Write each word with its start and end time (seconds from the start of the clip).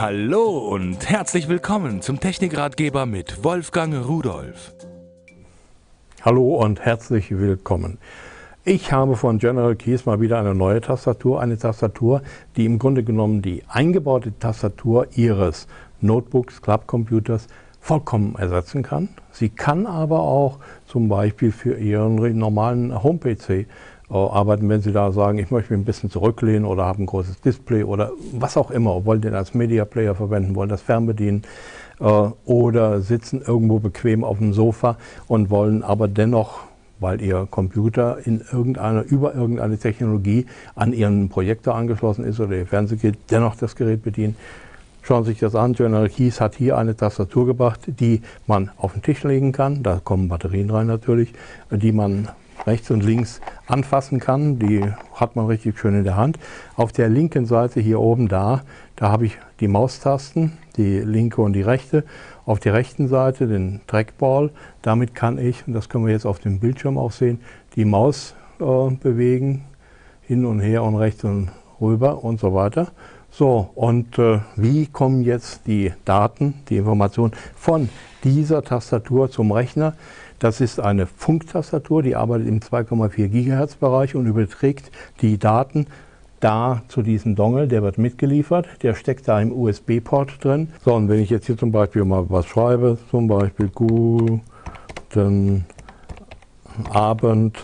Hallo 0.00 0.58
und 0.58 1.10
herzlich 1.10 1.48
willkommen 1.48 2.02
zum 2.02 2.20
Technikratgeber 2.20 3.04
mit 3.04 3.42
Wolfgang 3.42 4.06
Rudolf. 4.06 4.72
Hallo 6.22 6.54
und 6.54 6.78
herzlich 6.78 7.36
willkommen. 7.36 7.98
Ich 8.62 8.92
habe 8.92 9.16
von 9.16 9.38
General 9.40 9.74
Keys 9.74 10.06
mal 10.06 10.20
wieder 10.20 10.38
eine 10.38 10.54
neue 10.54 10.80
Tastatur, 10.80 11.40
eine 11.40 11.58
Tastatur, 11.58 12.22
die 12.56 12.64
im 12.64 12.78
Grunde 12.78 13.02
genommen 13.02 13.42
die 13.42 13.64
eingebaute 13.66 14.38
Tastatur 14.38 15.08
Ihres 15.16 15.66
Notebooks, 16.00 16.62
Clubcomputers 16.62 17.48
vollkommen 17.80 18.34
ersetzen 18.36 18.82
kann. 18.82 19.08
Sie 19.32 19.48
kann 19.48 19.86
aber 19.86 20.20
auch 20.20 20.58
zum 20.86 21.08
Beispiel 21.08 21.52
für 21.52 21.78
Ihren 21.78 22.38
normalen 22.38 23.02
Home-PC 23.02 23.50
äh, 23.50 23.66
arbeiten, 24.10 24.68
wenn 24.68 24.80
Sie 24.80 24.92
da 24.92 25.12
sagen, 25.12 25.38
ich 25.38 25.50
möchte 25.50 25.72
mich 25.72 25.82
ein 25.82 25.84
bisschen 25.84 26.10
zurücklehnen 26.10 26.64
oder 26.64 26.84
habe 26.84 27.02
ein 27.02 27.06
großes 27.06 27.40
Display 27.40 27.84
oder 27.84 28.12
was 28.32 28.56
auch 28.56 28.70
immer, 28.70 29.04
wollen 29.04 29.20
den 29.20 29.34
als 29.34 29.54
Media 29.54 29.84
Player 29.84 30.14
verwenden, 30.14 30.54
wollen 30.54 30.68
das 30.68 30.82
fernbedienen 30.82 31.42
äh, 32.00 32.04
oder 32.44 33.00
sitzen 33.00 33.42
irgendwo 33.46 33.78
bequem 33.78 34.24
auf 34.24 34.38
dem 34.38 34.52
Sofa 34.52 34.96
und 35.26 35.50
wollen 35.50 35.82
aber 35.82 36.08
dennoch 36.08 36.68
weil 37.00 37.20
Ihr 37.20 37.46
Computer 37.50 38.18
in 38.24 38.42
irgendeiner, 38.52 39.04
über 39.04 39.34
irgendeine 39.34 39.78
Technologie 39.78 40.46
an 40.74 40.92
Ihren 40.92 41.28
Projektor 41.28 41.74
angeschlossen 41.74 42.24
ist 42.24 42.40
oder 42.40 42.56
Ihr 42.56 42.66
Fernsehgerät, 42.66 43.18
dennoch 43.30 43.56
das 43.56 43.76
Gerät 43.76 44.02
bedienen. 44.02 44.36
Schauen 45.08 45.24
Sie 45.24 45.30
sich 45.30 45.40
das 45.40 45.54
an. 45.54 45.72
General 45.72 46.10
Keys 46.10 46.38
hat 46.38 46.54
hier 46.54 46.76
eine 46.76 46.94
Tastatur 46.94 47.46
gebracht, 47.46 47.80
die 47.86 48.20
man 48.46 48.70
auf 48.76 48.92
den 48.92 49.00
Tisch 49.00 49.24
legen 49.24 49.52
kann. 49.52 49.82
Da 49.82 50.02
kommen 50.04 50.28
Batterien 50.28 50.68
rein 50.68 50.86
natürlich, 50.86 51.32
die 51.70 51.92
man 51.92 52.28
rechts 52.66 52.90
und 52.90 53.02
links 53.02 53.40
anfassen 53.66 54.20
kann. 54.20 54.58
Die 54.58 54.84
hat 55.14 55.34
man 55.34 55.46
richtig 55.46 55.78
schön 55.78 55.94
in 55.94 56.04
der 56.04 56.18
Hand. 56.18 56.38
Auf 56.76 56.92
der 56.92 57.08
linken 57.08 57.46
Seite 57.46 57.80
hier 57.80 58.00
oben 58.00 58.28
da, 58.28 58.64
da 58.96 59.08
habe 59.08 59.24
ich 59.24 59.38
die 59.60 59.68
Maustasten, 59.68 60.58
die 60.76 60.98
linke 60.98 61.40
und 61.40 61.54
die 61.54 61.62
rechte. 61.62 62.04
Auf 62.44 62.60
der 62.60 62.74
rechten 62.74 63.08
Seite 63.08 63.46
den 63.46 63.80
Trackball. 63.86 64.50
Damit 64.82 65.14
kann 65.14 65.38
ich, 65.38 65.66
und 65.66 65.72
das 65.72 65.88
können 65.88 66.04
wir 66.04 66.12
jetzt 66.12 66.26
auf 66.26 66.38
dem 66.38 66.60
Bildschirm 66.60 66.98
auch 66.98 67.12
sehen, 67.12 67.40
die 67.76 67.86
Maus 67.86 68.34
äh, 68.60 68.90
bewegen, 68.90 69.64
hin 70.20 70.44
und 70.44 70.60
her 70.60 70.82
und 70.82 70.96
rechts 70.96 71.24
und 71.24 71.48
rüber 71.80 72.22
und 72.22 72.40
so 72.40 72.52
weiter. 72.52 72.88
So, 73.30 73.70
und 73.74 74.18
äh, 74.18 74.40
wie 74.56 74.86
kommen 74.86 75.22
jetzt 75.22 75.66
die 75.66 75.92
Daten, 76.04 76.54
die 76.68 76.78
Informationen 76.78 77.34
von 77.54 77.88
dieser 78.24 78.62
Tastatur 78.62 79.30
zum 79.30 79.52
Rechner? 79.52 79.94
Das 80.38 80.60
ist 80.60 80.80
eine 80.80 81.06
Funktastatur, 81.06 82.02
die 82.02 82.16
arbeitet 82.16 82.48
im 82.48 82.60
2,4 82.60 83.28
GHz 83.28 83.76
Bereich 83.76 84.14
und 84.14 84.26
überträgt 84.26 84.90
die 85.20 85.38
Daten 85.38 85.86
da 86.40 86.82
zu 86.88 87.02
diesem 87.02 87.34
Dongle, 87.34 87.66
der 87.66 87.82
wird 87.82 87.98
mitgeliefert, 87.98 88.68
der 88.82 88.94
steckt 88.94 89.26
da 89.26 89.40
im 89.40 89.52
USB-Port 89.52 90.44
drin. 90.44 90.68
So, 90.84 90.94
und 90.94 91.08
wenn 91.08 91.20
ich 91.20 91.30
jetzt 91.30 91.46
hier 91.46 91.58
zum 91.58 91.72
Beispiel 91.72 92.04
mal 92.04 92.26
was 92.28 92.46
schreibe, 92.46 92.98
zum 93.10 93.26
Beispiel 93.26 93.68
guten 93.68 95.64
Abend, 96.90 97.56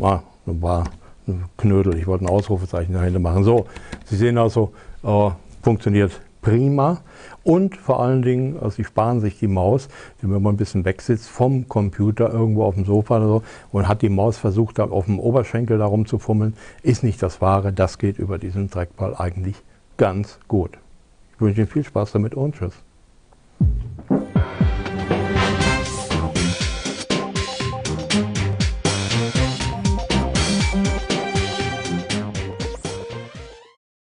ah, 0.00 0.20
war 0.46 0.84
ein 1.28 1.44
Knödel, 1.56 1.96
ich 1.96 2.06
wollte 2.06 2.24
ein 2.24 2.28
Ausrufezeichen 2.28 2.94
dahinter 2.94 3.18
machen. 3.18 3.44
So, 3.44 3.66
Sie 4.04 4.16
sehen 4.16 4.38
also, 4.38 4.72
äh, 5.02 5.30
funktioniert 5.62 6.20
prima. 6.46 6.98
Und 7.42 7.76
vor 7.76 8.00
allen 8.00 8.22
Dingen, 8.22 8.56
also 8.56 8.70
Sie 8.70 8.84
sparen 8.84 9.20
sich 9.20 9.38
die 9.38 9.48
Maus, 9.48 9.88
wenn 10.22 10.42
man 10.42 10.54
ein 10.54 10.56
bisschen 10.56 10.84
weg 10.84 11.02
sitzt 11.02 11.28
vom 11.28 11.68
Computer 11.68 12.32
irgendwo 12.32 12.64
auf 12.64 12.76
dem 12.76 12.84
Sofa 12.84 13.16
oder 13.16 13.26
so 13.26 13.42
und 13.72 13.88
hat 13.88 14.02
die 14.02 14.08
Maus 14.08 14.38
versucht, 14.38 14.78
da 14.78 14.84
auf 14.84 15.06
dem 15.06 15.18
Oberschenkel 15.18 15.78
darum 15.78 16.06
zu 16.06 16.18
fummeln, 16.18 16.54
ist 16.82 17.02
nicht 17.02 17.20
das 17.22 17.40
Wahre. 17.40 17.72
Das 17.72 17.98
geht 17.98 18.18
über 18.18 18.38
diesen 18.38 18.70
Trackball 18.70 19.16
eigentlich 19.16 19.56
ganz 19.96 20.38
gut. 20.46 20.78
Ich 21.34 21.40
wünsche 21.40 21.62
Ihnen 21.62 21.68
viel 21.68 21.84
Spaß 21.84 22.12
damit 22.12 22.34
und 22.34 22.54
tschüss. 22.54 22.85